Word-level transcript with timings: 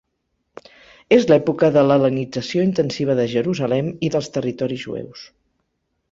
És 1.17 1.25
l'època 1.31 1.67
de 1.75 1.83
l'hel·lenització 1.89 2.63
intensiva 2.69 3.17
de 3.19 3.25
Jerusalem 3.33 3.91
i 4.09 4.13
dels 4.15 4.31
territoris 4.39 4.83
jueus. 4.87 5.27